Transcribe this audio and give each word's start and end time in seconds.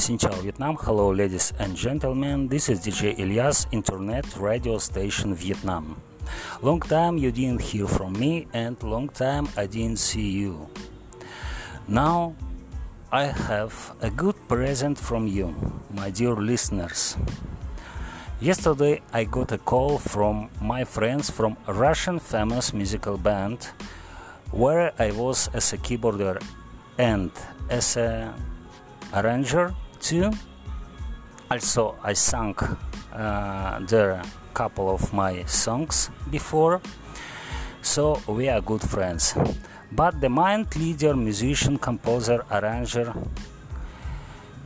Xin 0.00 0.16
Vietnam, 0.40 0.78
hello 0.80 1.12
ladies 1.12 1.52
and 1.58 1.76
gentlemen, 1.76 2.48
this 2.48 2.70
is 2.70 2.80
DJ 2.80 3.18
Elias, 3.20 3.66
Internet 3.70 4.24
Radio 4.40 4.78
Station 4.78 5.34
Vietnam. 5.34 6.00
Long 6.62 6.80
time 6.80 7.18
you 7.18 7.30
didn't 7.30 7.60
hear 7.60 7.86
from 7.86 8.14
me 8.14 8.46
and 8.54 8.82
long 8.82 9.10
time 9.10 9.46
I 9.58 9.66
didn't 9.66 9.98
see 9.98 10.30
you. 10.30 10.66
Now 11.86 12.34
I 13.12 13.24
have 13.26 13.92
a 14.00 14.08
good 14.08 14.36
present 14.48 14.98
from 14.98 15.26
you, 15.26 15.52
my 15.92 16.08
dear 16.08 16.32
listeners. 16.32 17.18
Yesterday 18.40 19.02
I 19.12 19.24
got 19.24 19.52
a 19.52 19.58
call 19.58 19.98
from 19.98 20.48
my 20.62 20.82
friends 20.84 21.28
from 21.28 21.58
a 21.68 21.74
Russian 21.74 22.18
famous 22.18 22.72
musical 22.72 23.18
band 23.18 23.68
where 24.50 24.94
I 24.98 25.10
was 25.10 25.50
as 25.52 25.74
a 25.74 25.76
keyboarder 25.76 26.40
and 26.96 27.30
as 27.68 27.98
a 27.98 28.32
arranger 29.12 29.74
too. 30.00 30.30
Also 31.50 31.96
I 32.02 32.14
sang 32.14 32.56
uh, 33.12 33.80
there 33.80 34.22
couple 34.54 34.90
of 34.90 35.12
my 35.12 35.44
songs 35.44 36.10
before 36.30 36.80
so 37.82 38.20
we 38.26 38.48
are 38.48 38.60
good 38.60 38.82
friends 38.82 39.34
but 39.92 40.20
the 40.20 40.28
mind 40.28 40.74
leader 40.76 41.14
musician 41.14 41.78
composer 41.78 42.44
arranger 42.50 43.14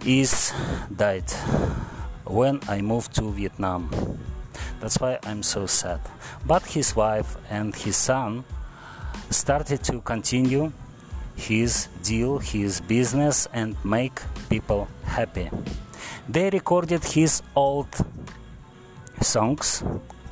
is 0.04 0.52
died 0.94 1.30
when 2.24 2.60
I 2.68 2.80
moved 2.82 3.14
to 3.16 3.30
Vietnam. 3.30 3.90
That's 4.80 5.00
why 5.00 5.18
I'm 5.24 5.42
so 5.42 5.66
sad. 5.66 6.00
But 6.46 6.66
his 6.66 6.94
wife 6.94 7.36
and 7.50 7.74
his 7.74 7.96
son 7.96 8.44
started 9.30 9.82
to 9.84 10.00
continue 10.00 10.72
his 11.36 11.88
deal, 12.02 12.38
his 12.38 12.80
business, 12.80 13.48
and 13.52 13.76
make 13.84 14.20
people 14.48 14.88
happy. 15.04 15.50
They 16.28 16.50
recorded 16.50 17.04
his 17.04 17.42
old 17.54 17.88
songs, 19.20 19.82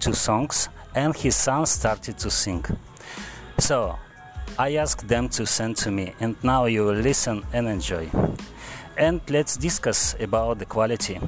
two 0.00 0.14
songs, 0.14 0.68
and 0.94 1.16
his 1.16 1.36
son 1.36 1.66
started 1.66 2.18
to 2.18 2.30
sing. 2.30 2.64
So 3.58 3.98
I 4.58 4.76
asked 4.76 5.08
them 5.08 5.28
to 5.30 5.46
send 5.46 5.76
to 5.78 5.90
me, 5.90 6.14
and 6.20 6.36
now 6.42 6.66
you 6.66 6.84
will 6.84 7.00
listen 7.10 7.44
and 7.52 7.68
enjoy. 7.68 8.10
And 8.96 9.20
let's 9.28 9.56
discuss 9.56 10.14
about 10.20 10.58
the 10.58 10.66
quality 10.66 11.18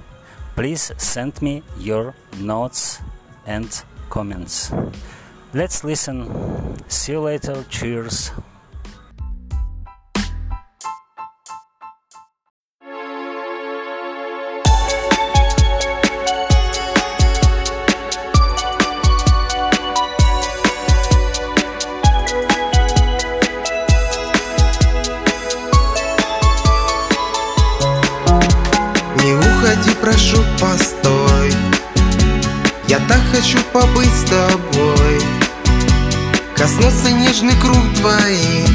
please 0.55 0.93
send 0.97 1.41
me 1.43 1.63
your 1.79 2.15
notes 2.39 3.01
and 3.47 3.85
comments. 4.09 4.73
Let's 5.53 5.85
listen. 5.85 6.29
See 6.89 7.13
you 7.13 7.21
later. 7.21 7.65
Cheers. 7.69 8.31
Прошу, 29.93 30.39
постой. 30.61 31.53
Я 32.89 32.99
так 33.09 33.21
хочу 33.33 33.59
побыть 33.73 34.13
с 34.15 34.25
тобой. 34.29 35.21
Коснуться 36.57 37.11
нежный 37.11 37.55
круг 37.61 37.83
твоих 38.01 38.69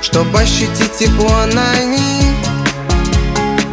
Чтоб 0.00 0.34
ощутить 0.34 0.96
тепло 0.98 1.46
на 1.52 1.84
них. 1.84 2.34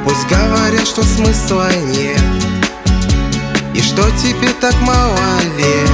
Пусть 0.03 0.27
говорят, 0.27 0.85
что 0.85 1.03
смысла 1.03 1.69
нет 1.75 2.21
И 3.73 3.81
что 3.81 4.03
тебе 4.21 4.49
так 4.59 4.75
мало 4.81 5.17
лет. 5.57 5.89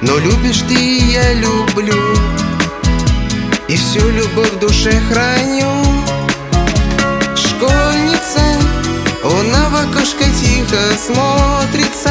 Но 0.00 0.16
любишь 0.18 0.62
ты 0.68 0.74
и 0.74 1.12
я 1.12 1.34
люблю 1.34 2.02
И 3.68 3.76
всю 3.76 4.08
любовь 4.08 4.52
в 4.52 4.58
душе 4.60 4.92
храню 5.10 6.05
окошко 9.90 10.24
тихо 10.40 10.78
смотрится 10.98 12.10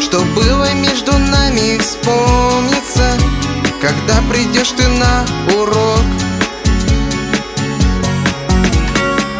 Что 0.00 0.20
было 0.34 0.72
между 0.74 1.12
нами 1.12 1.78
вспомнится 1.78 3.10
Когда 3.80 4.20
придешь 4.30 4.72
ты 4.76 4.86
на 4.88 5.24
урок. 5.54 6.04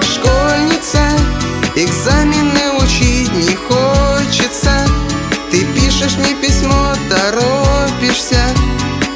Школьница, 0.03 1.00
экзамены 1.75 2.82
учить 2.82 3.32
не 3.32 3.54
хочется 3.54 4.87
Ты 5.50 5.65
пишешь 5.75 6.16
мне 6.16 6.34
письмо, 6.34 6.94
торопишься 7.10 8.43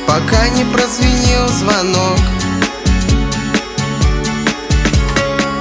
Пока 0.07 0.49
не 0.49 0.65
прозвенел 0.65 1.49
звонок. 1.49 2.19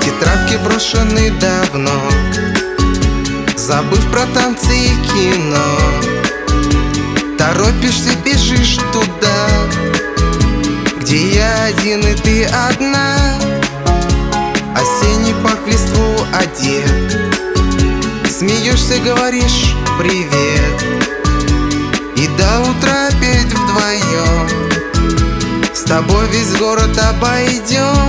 Тетрадки 0.02 0.56
брошены 0.58 1.32
давно 1.40 2.59
Забыв 3.70 4.04
про 4.10 4.26
танцы 4.34 4.76
и 4.76 4.96
кино 5.06 5.78
Торопишься, 7.38 8.10
бежишь 8.26 8.80
туда 8.92 9.48
Где 11.00 11.36
я 11.36 11.66
один 11.66 12.00
и 12.00 12.16
ты 12.16 12.46
одна. 12.46 13.38
Осенний 14.74 15.36
парк 15.44 15.60
в 15.64 15.68
листву 15.68 16.16
одет. 16.34 17.32
Смеешься, 18.28 18.98
говоришь 19.06 19.76
привет. 20.00 20.84
И 22.16 22.28
до 22.40 22.62
утра 22.62 23.10
опять 23.10 23.54
вдвоем. 23.54 24.50
С 25.76 25.84
тобой 25.84 26.26
весь 26.30 26.58
город 26.58 26.98
обойдем 26.98 28.09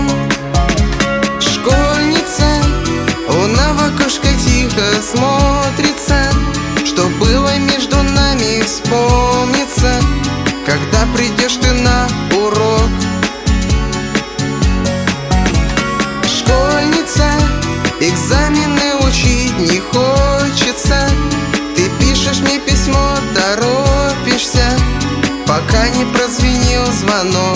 прозвенел 27.10 27.49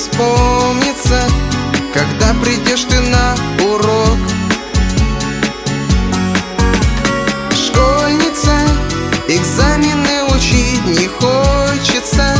вспомнится 0.00 1.20
Когда 1.92 2.32
придешь 2.42 2.84
ты 2.84 3.00
на 3.00 3.34
урок. 3.66 4.18
Школьница, 7.52 8.56
экзамены 9.28 10.24
учить 10.34 10.86
не 10.86 11.06
хочется. 11.06 12.34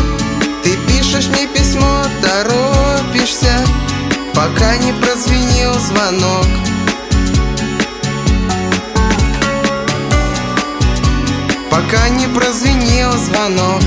Ты 0.62 0.76
пишешь 0.88 1.28
мне 1.28 1.46
письмо, 1.48 2.04
торопишься 2.22 3.52
Пока 4.34 4.76
не 4.78 4.92
прозвенел 4.92 5.74
звонок. 5.74 6.46
Пока 11.70 12.08
не 12.08 12.26
прозвенел 12.28 13.12
звонок 13.12 13.82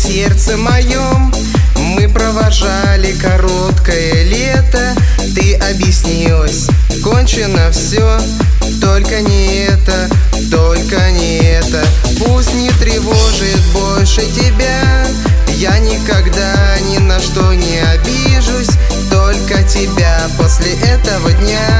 сердце 0.00 0.56
моем. 0.56 1.32
Мы 1.76 2.08
провожали 2.08 3.12
короткое 3.12 4.24
лето. 4.24 4.94
Ты 5.34 5.54
объяснилась, 5.54 6.68
кончено 7.04 7.70
все 7.70 8.18
Только 8.80 9.20
не 9.20 9.66
это, 9.66 10.08
только 10.50 11.10
не 11.10 11.38
это. 11.38 11.84
Пусть 12.18 12.54
не 12.54 12.70
тревожит 12.70 13.60
больше 13.72 14.22
тебя. 14.22 15.06
Я 15.56 15.78
никогда 15.78 16.54
ни 16.90 16.98
на 16.98 17.20
что 17.20 17.52
не 17.52 17.78
обижусь. 17.78 18.70
Только 19.10 19.62
тебя 19.64 20.18
после 20.38 20.72
этого 20.80 21.30
дня 21.32 21.79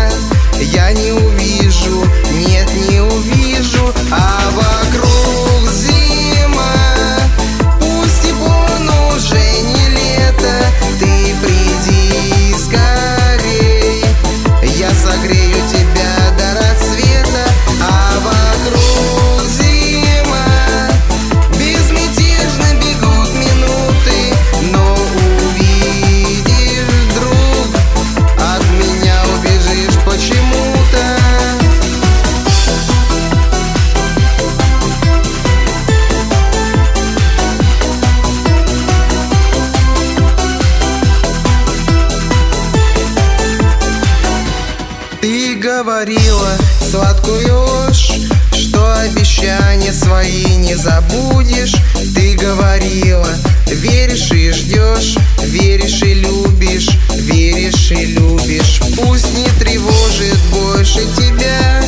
не 50.70 50.76
забудешь. 50.76 51.74
Ты 52.14 52.36
говорила, 52.36 53.28
веришь 53.66 54.30
и 54.30 54.52
ждешь 54.52 55.16
Веришь 55.42 56.02
и 56.02 56.14
любишь, 56.14 56.90
веришь 57.16 57.90
и 57.90 58.06
любишь. 58.06 58.80
Пусть 58.96 59.34
не 59.34 59.48
тревожит 59.58 60.38
больше 60.52 61.00
тебя. 61.16 61.82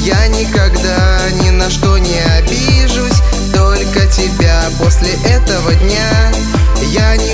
Я 0.00 0.28
никогда 0.28 1.18
ни 1.42 1.50
на 1.50 1.70
что 1.70 1.98
не 1.98 2.20
обижусь 2.38 3.22
Только 3.54 4.06
тебя 4.06 4.64
после 4.78 5.12
этого 5.24 5.74
дня. 5.74 6.32
Я 6.92 7.16
не 7.16 7.25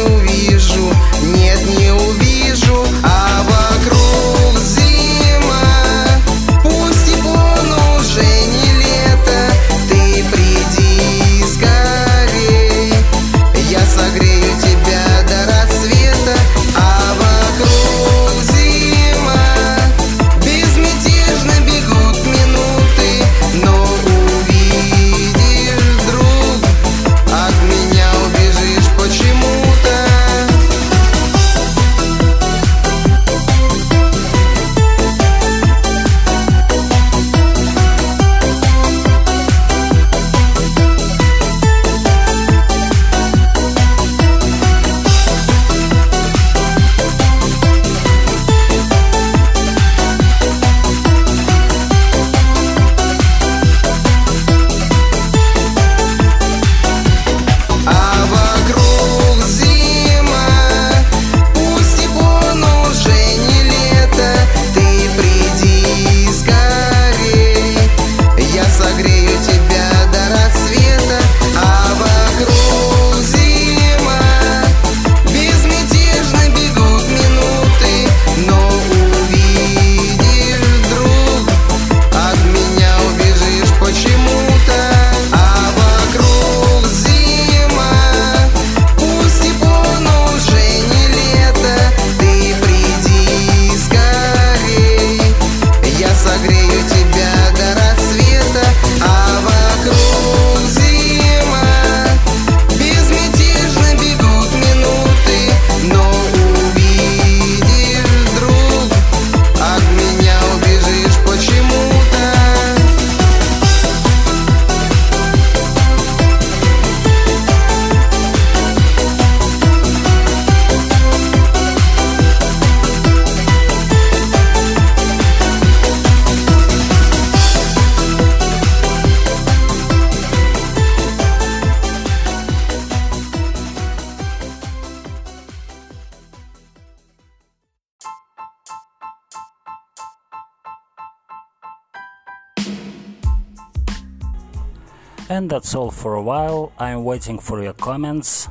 And 145.32 145.48
that's 145.48 145.74
all 145.74 145.90
for 145.90 146.12
a 146.12 146.22
while. 146.22 146.72
I'm 146.78 147.04
waiting 147.04 147.38
for 147.38 147.62
your 147.62 147.72
comments. 147.72 148.50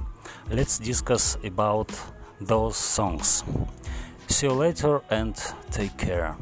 Let's 0.50 0.80
discuss 0.80 1.38
about 1.44 1.92
those 2.40 2.76
songs. 2.76 3.44
See 4.26 4.48
you 4.48 4.54
later 4.54 5.04
and 5.12 5.36
take 5.70 5.96
care. 6.00 6.36